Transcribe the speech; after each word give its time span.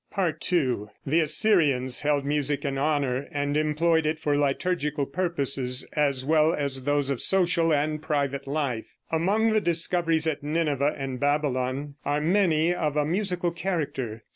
II. 0.17 0.85
The 1.05 1.19
Assyrians 1.19 2.01
held 2.01 2.25
music 2.25 2.65
in 2.65 2.79
honor, 2.79 3.27
and 3.31 3.55
employed 3.55 4.07
it 4.07 4.17
for 4.17 4.35
liturgical 4.35 5.05
purposes, 5.05 5.85
as 5.93 6.25
well 6.25 6.55
as 6.55 6.85
those 6.85 7.11
of 7.11 7.21
social 7.21 7.71
and 7.71 8.01
private 8.01 8.47
life. 8.47 8.95
Among 9.11 9.51
the 9.51 9.61
discoveries 9.61 10.25
at 10.25 10.41
Nineveh 10.41 10.95
and 10.97 11.19
Babylon 11.19 11.97
are 12.03 12.19
many 12.19 12.73
of 12.73 12.97
a 12.97 13.05
musical 13.05 13.51
character. 13.51 14.23